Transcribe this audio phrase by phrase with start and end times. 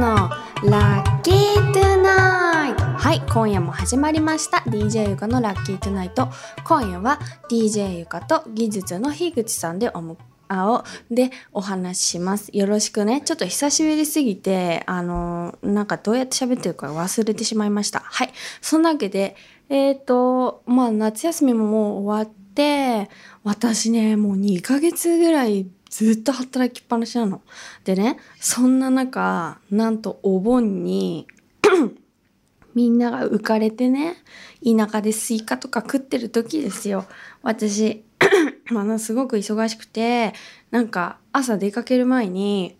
[0.00, 0.30] の
[0.64, 2.84] ラッキートゥナイト。
[2.84, 4.64] はい今夜も始まりました。
[4.66, 6.30] DJ ゆかのラッキートゥナイト。
[6.64, 7.18] 今夜は
[7.50, 10.16] DJ ゆかと技術の樋口さんでおむ
[10.48, 10.84] あお
[11.14, 12.48] でお話しします。
[12.54, 13.20] よろしくね。
[13.20, 18.00] ちょっと久しぶりすぎてあのなんかどうやって喋ってるか忘れてしまいました。
[18.00, 18.32] はい
[18.62, 19.36] そんなわけで
[19.68, 23.10] えっ、とまあ夏休みももう終わって
[23.44, 27.42] 私ねもう2ヶ月ぐらいずっと働きっぱなしなの。
[27.84, 31.26] でね、そんな中、なんとお盆に
[32.74, 34.16] みんなが浮かれてね、
[34.64, 37.06] 田舎でスイカとか食ってる時ですよ。
[37.42, 38.04] 私、
[38.70, 40.32] ものすごく忙しくて、
[40.70, 42.76] なんか朝出かける前に、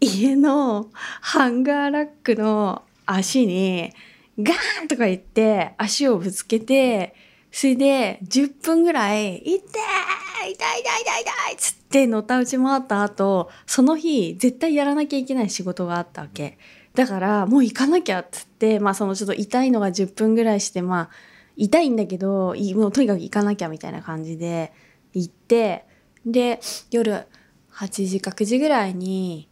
[0.00, 3.92] 家のハンガーラックの足に
[4.38, 7.14] ガーンとか言って足をぶつけて、
[7.50, 16.56] それで10分ぐらい、痛い痛い痛い痛い痛いっつってでのたうち回った後、その日絶対やらなきゃいけない仕事があったわけ。
[16.94, 21.10] だからもう行かなきゃっつって、まあそのちょっと痛いのが10分ぐらいして、まあ
[21.56, 24.72] 痛いんだけど、もうとにかく行かなきゃみたいな感じで
[25.12, 25.84] 行って、
[26.24, 27.26] で、夜
[27.72, 29.48] 8時か9時ぐらいに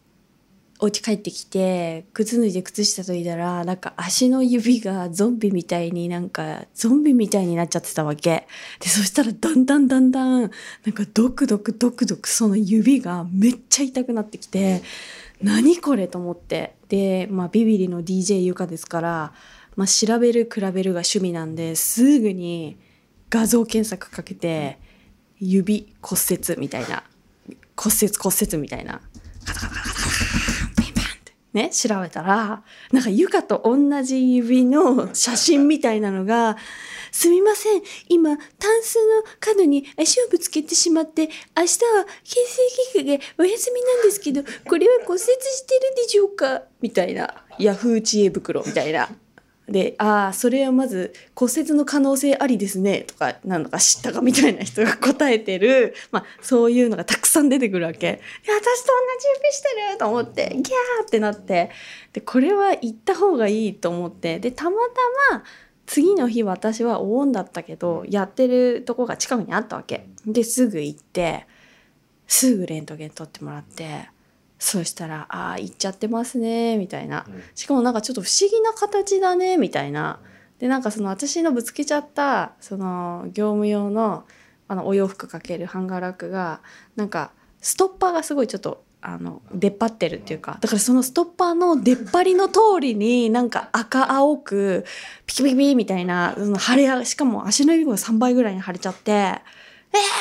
[0.81, 8.47] お家帰ってきて靴脱いで靴下脱いだらなんか足の指がゾンビみたいになんかゾンビみたいになっちゃってたわけ。
[8.79, 10.51] でそしたらだんだんだんだんなん
[10.93, 14.83] かドクドクドクドクその指がめっちゃ痛くなってきて
[15.43, 16.77] 何これと思って。
[16.89, 19.33] でまあビビリの DJ ゆかですから、
[19.77, 22.79] まあ、調べる比べるが趣味なんですぐに
[23.31, 24.79] 画像検索かけて
[25.41, 27.05] 指骨折みたいな
[27.77, 29.01] 骨折骨折みたいな
[31.59, 36.57] ね、調べたら、なんかゆかと同じ指の写真みたいなのが、
[37.11, 42.37] すみません、今、タンスの角に足をぶつけてしまって、明日は形
[42.95, 46.63] 成外科でお休みなんですけど、これは骨折してるでしょうか？
[46.81, 47.35] みたいな。
[47.59, 49.09] ヤフー知恵袋みたいな。
[49.69, 58.07] で、ああ、それはまず骨折の可能性ありですね、とか、なんだか知ったかみたいな人が答えてる、 まあ、そういうのがたくさん出てくるわけ。
[58.07, 61.71] いや、私と同じ指してると思って、ギャーってなって、
[62.15, 64.77] で、これは行った方がいいと思って、で、たま
[65.31, 65.45] たま、
[65.85, 70.09] 次の日私はお盆だったけど、やってるとこが近くにあったわけ。
[70.27, 71.47] で、すぐ行って、
[72.27, 74.09] すぐレントゲン取ってもらって、
[74.59, 77.27] そうしたら「ああ行っちゃってますね」みたいな。
[77.55, 80.19] しかもなんかちょっと不思議な形だねみたいな。
[80.59, 84.25] でなんかその私のぶつけちゃったその業務用の
[84.67, 86.61] あのお洋服かけるハンガーラックが
[86.97, 87.31] なんか
[87.61, 94.85] ストッパーがすごいちょっとあの出っ張ってるっていうかだからそのストッパーの出っ張りの通りになんか赤青く
[95.27, 99.43] ピキピキピみたいなその腫れしかも足の指が3倍ぐらいに腫れちゃってえ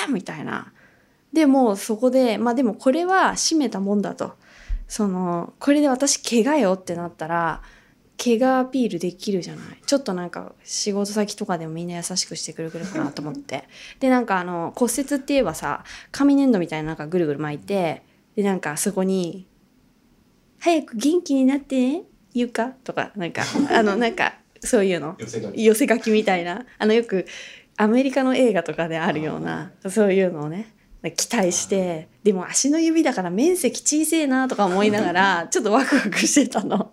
[0.07, 0.71] ーみたいな。
[1.33, 4.33] でもそこでまあでもこれは閉めたもんだと。
[4.88, 7.61] そのこれで私怪我よってなったら
[8.17, 9.81] 怪我アピールできるじゃない。
[9.85, 13.65] ちょっとなんか仕事先とかでもみんな優しくしてくれるかなと思って。
[13.99, 18.03] でなんかあの骨折って言えばさ紙粘土みたいななんかぐるぐる巻いて
[18.35, 19.47] でなんかそこに
[20.59, 25.15] 「早く元気になってね言うか?」とかなんかあのなんかそういうの。
[25.19, 25.65] 寄せ書き。
[25.65, 26.65] 寄せ書きみたいな。
[26.79, 27.25] あのよく
[27.75, 30.73] アメリカの映画とかであるようなそういうのをね
[31.15, 36.91] 期待してでも足の指だから面積小せえなとか思いながらちょっとワクワクしてたの。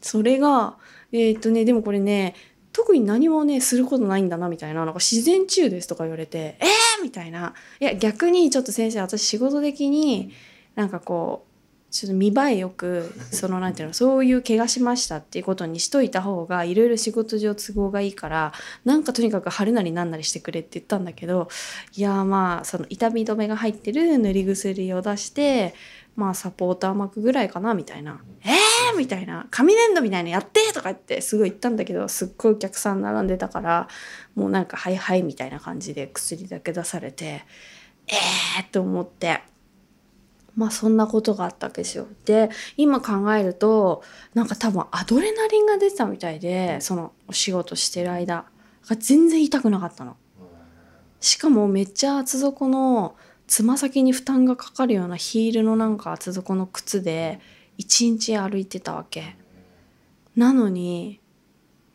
[0.00, 0.76] それが
[1.12, 2.34] えーっとねでもこれね
[2.72, 4.84] 特に何もねすることないんだなみたいな。
[4.84, 7.54] なんか自然中ですとか言われてえー、みたいな。
[7.80, 10.32] いや逆にちょっと先生私仕事的に
[10.76, 11.49] なんかこう
[11.90, 18.52] ちょっと見栄えよく そのなんていうのそういう怪我しましたっていうことにしといた方がいろいろ仕事上都合がいいから
[18.84, 21.48] なんかとにかく貼るなりなんなりしてくれって言ったんだけど
[21.96, 25.74] いやまあその痛み止めが入ってる塗り薬を出して
[26.16, 33.88] まあサポーター巻くぐらいかなみたいな「えー!」みたいな「紙粘土みたいなのやって!」とか言ってすごい言ったんだけどすっごいお客さん並んでたから
[34.34, 37.44] もうなんか「はいはい」みたいな感じで薬だけ出されて
[38.06, 39.40] えーって思って。
[40.56, 42.06] まあそんなことがあったわけですよ。
[42.24, 44.02] で今考えると
[44.34, 48.46] なんか多分アドレナリンが出てたみたいでそのお仕事してる間
[48.88, 50.16] が全然痛くなかったの。
[51.20, 53.14] しかもめっちゃ厚底の
[53.46, 57.40] つま先に負担がかかるようなヒールのなんか厚底の靴で
[57.76, 59.36] 一日歩いてたわけ。
[60.36, 61.20] なのに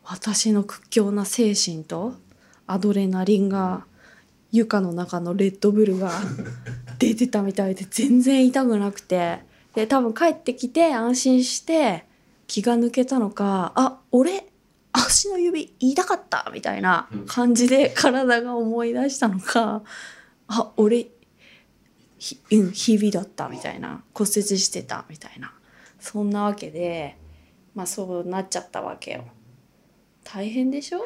[0.04, 2.14] 私の屈強な精神と
[2.66, 3.86] アドレナリンが
[4.56, 6.10] 床の中のレッドブルが
[6.98, 9.40] 出てたみたいで全然痛くなくて。
[9.74, 12.06] で多分帰ってきて安心して
[12.46, 14.46] 気が抜けたのかあ俺
[14.90, 19.82] 足の指痛かったみたいな感じで体が思い出したのか
[20.48, 21.08] あ俺
[22.16, 24.02] ひうん日々だったみたいな。
[24.14, 25.52] 骨折してたみたいな。
[26.00, 27.18] そんなわけで
[27.74, 29.24] まあそうなっちゃったわけよ。
[30.24, 31.00] 大変でしょ？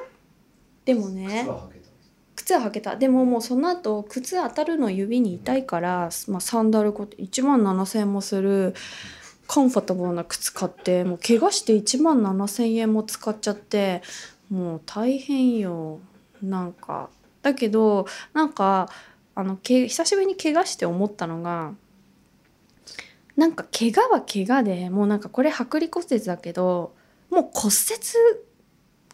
[0.84, 1.44] でもね
[2.50, 2.96] 靴は履けた。
[2.96, 8.74] でももうその後靴当たるの指に痛いから、まあ、サンダル1万7,000円もする
[9.46, 14.02] コンフォタブルな靴買ってもう怪我して1万7,000円も使っちゃって
[14.50, 16.00] もう大変よ。
[16.42, 17.10] なんか
[17.42, 18.88] だけどなんか
[19.36, 21.74] あのけ久しぶりに怪我して思ったのが
[23.36, 26.94] なんか怪我は怪我でもうなんかこれ剥離骨折だけど
[27.30, 28.49] もう骨折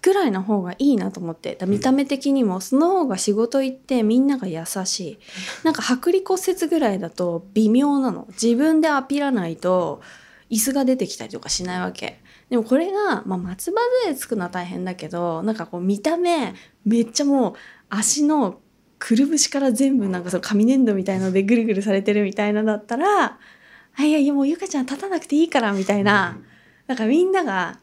[0.06, 1.58] ぐらいの方がいいなと思って。
[1.66, 5.18] 見た目的にもその方が仕事行ってみんなが優しい。
[5.64, 8.28] なんか剥離骨折ぐらいだと微妙なの。
[8.30, 10.00] 自分でアピらないと
[10.48, 12.20] 椅子が出てきたりとかしないわけ。
[12.50, 16.54] でもこれが、まあ、松葉杖つくのは大変だけどなんかこう見た目
[16.84, 17.54] めっちゃもう
[17.90, 18.60] 足の
[19.00, 23.38] くるぶしから全部なんかその紙粘土みたいのでぐるぐるされてるみたいなだったら
[23.98, 26.38] 「あいやいやもうゆかちゃん立たなくていいから」みたいな。
[26.86, 27.80] なんかみんなが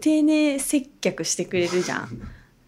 [0.00, 2.20] 丁寧接客してくれるじゃん。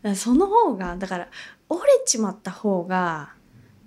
[0.02, 1.28] だその方がだから
[1.68, 3.32] 折れちまった方が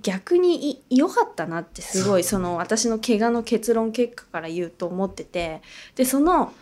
[0.01, 5.61] 逆に良かったなってすごいその私の怪我の結論結果から言うと思ってて
[5.95, 6.53] でその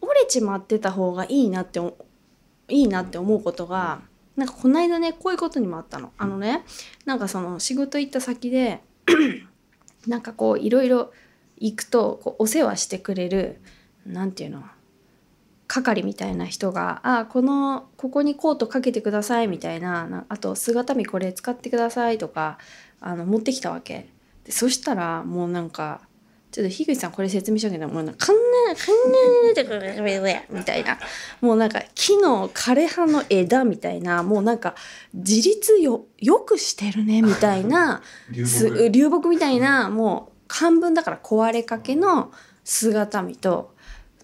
[0.00, 1.80] 折れちまってた方がいいなって
[2.68, 4.00] いいなって思うことが
[4.36, 6.12] なんかこの間ねこういうことにもあったの。
[6.18, 6.64] あのね
[7.04, 8.80] なんかその仕事行った先で
[10.06, 11.12] なんかこういろいろ
[11.58, 13.60] 行くとこうお世話してくれる
[14.04, 14.64] 何て言うの？
[15.82, 22.58] 係みたいな人が「あこのここにコートかけてください」みたいなあと「姿見これ使ってください」とか
[23.00, 24.08] あの持ってきたわけ。
[24.44, 26.02] でそしたらもうなんか
[26.52, 28.42] ちょっと樋口さんこれ説明しようけどもうなんか「こんな
[28.74, 30.98] こんなてくれ」 みたいな。
[31.40, 34.22] もうなんか木の枯葉の枝みたいな。
[34.22, 34.76] もうなんか
[35.12, 39.28] 自立よよくしてるねみたいな流木。
[39.28, 42.30] みたいな もう半分だから壊れかけの
[42.62, 43.73] 姿見と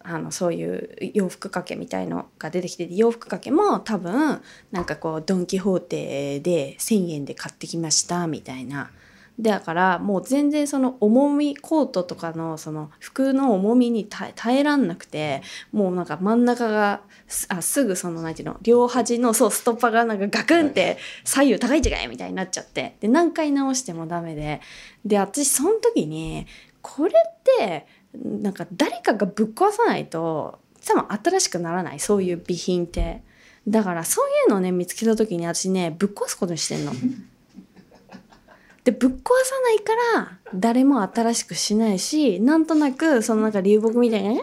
[0.03, 8.91] あのそういう洋服掛けみたいのが出てきて洋服掛けも多分なんかこうドン・キホーテで1,000円で買ってきましたみたいな。
[9.39, 15.43] だからもう全然その重みコートとかのその服の重みに耐えらんなくて
[15.73, 17.01] もうなんか真ん中が
[17.49, 22.97] あすぐその何ていうの両端のそうストッパーがなんかガクンって左右高い違いみたいになっちゃって。
[23.01, 24.61] で何回直してもダメで。
[25.05, 26.47] で私その時に
[26.83, 33.23] これってなんか誰かがぶっ壊さないと多分新しくならないそういう備品って
[33.69, 36.93] だからそういうのをね見つけた時に私ねぶっ壊すことにしてんの。
[38.83, 39.15] でぶっ壊
[39.45, 44.43] さないから誰も新しくしないしなんとなくそのなんか流木みたいな「にゃ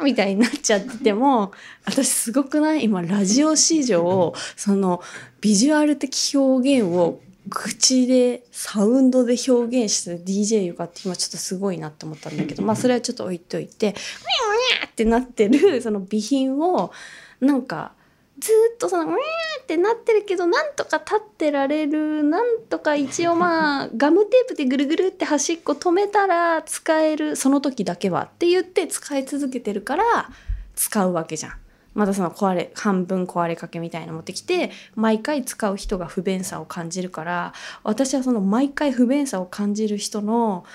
[0.00, 1.50] ー」みたいになっちゃってても
[1.84, 2.84] 私すごくない？
[2.84, 5.02] 今ラジオ史上その
[5.40, 16.92] ビジュアル的表現を口でサウンドで表現して DJ ゆかって今ちょっとすごいなって思ったんだけどまあそれはちょっと置いといて「にゃー」ってなってるその備品を
[17.40, 17.92] なんか
[18.38, 19.16] ずっとその「ウィー
[19.62, 30.30] ってなってるけどなんとか立ってられるなんとか一応まあ ガムテープでぐるぐるって端っこ止めたら使えるその時だけはって言って使い続けてるから
[30.74, 31.52] 使うわけじゃん。
[31.96, 40.66] またその壊れ半分壊れかけみたいなの持ってきて毎回使う人が不便さを感じるから私はその毎回不便さを感じる人の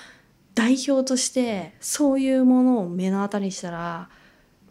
[0.54, 4.08] 代表としてそういうものを目の当たりにしたら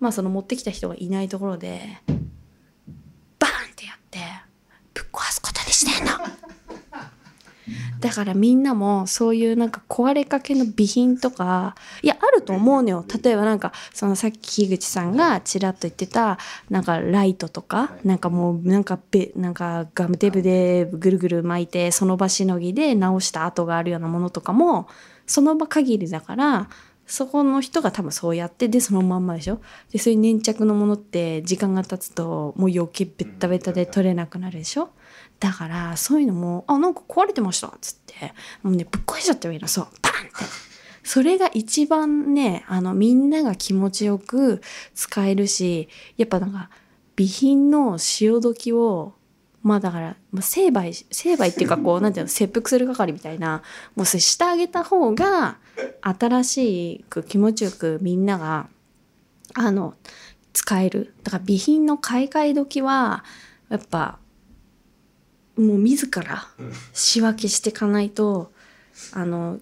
[0.02, 2.02] まあその持ってきた人がいないところで
[3.40, 4.20] バーンってやって
[4.94, 6.41] ぶっ壊すことにしてんの。
[8.02, 13.06] だからみんなもそういうなんか壊れかけの備品とかいやあると思うのよ。
[13.24, 16.38] 例えばなんかそのさっき樋口さんがちらっと言ってた
[16.70, 24.88] なんかライトとかなんかもうなんかべなんかガムテープでぐるぐる巻いてその場しのぎで直した跡があるようなものとかも
[25.28, 26.70] その場限りだから
[27.12, 29.60] そこの人が多分そうやってでそのまんまでしょ。
[29.92, 34.90] でそういう粘着のものって時間が経つともう余計ベッタベタで取れなくなるでしょ
[35.42, 38.34] だからそういうのも「あなんか壊れてました」っつって。
[38.62, 39.88] もうねぶっ壊しちゃってもいいのそう。
[40.02, 40.32] パンって。
[41.04, 44.62] それが一番ねあのみんなが気持ちよく
[44.94, 46.70] 使えるしやっぱなんか
[47.18, 49.16] 備品の潮時を
[49.64, 53.64] まあだから、まあ、成敗成敗っていうかこう なんていうの切腹する係みたいな
[53.96, 55.58] もうそれしてあげた方が
[56.02, 58.70] 新しく気持ちよくみんなが
[59.56, 59.96] あの
[60.54, 61.16] 使える。
[61.24, 63.24] だから備品の買い替え時は
[63.70, 64.20] やっぱ
[65.62, 66.48] もう自ら
[66.94, 68.52] 仕分けしていかないと
[69.14, 69.60] あの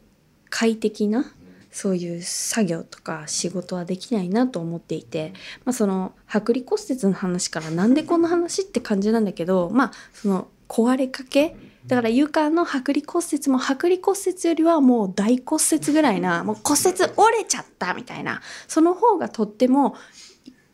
[0.49, 1.31] 快適な
[1.71, 5.33] そういう作業とか仕事はできないなと思っていて、
[5.65, 11.55] まあ、その剥離骨折の話からなんでこの話って感じなんだけどまあその壊れかけ
[11.87, 19.95] だから床の剥離骨折も剥離骨折よりはもう大骨折ぐらいなもう骨折折れちゃったみたいなその方がとっても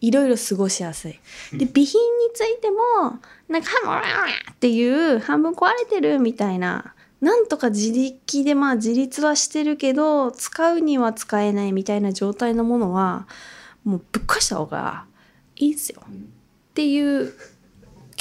[0.06, 1.20] いろいろ過ごしやすい。
[1.54, 13.28] で備品についてもなんか「ハムっていう半分壊れてるみたいななんとか自力でまあ自立はしてるけど使うには使えないみたいな状態のものは
[13.84, 15.06] もうぶっ壊した方が
[15.56, 17.34] いいですよっていう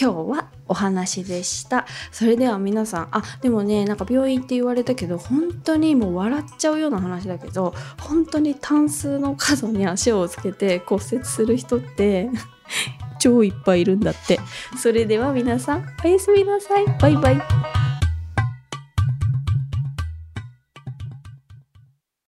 [0.01, 1.87] 今日はお話でした。
[2.11, 12.31] それでは皆さんあでもねなんか病院って言われたけど本当にもう笑っちゃうような話だけど本当にタンスの角に足をつけて骨折する人って
[13.21, 14.41] 超いっぱいいるんだって。
[14.77, 16.85] それでは皆さんおやすみなさい。
[17.01, 17.84] バイバイ。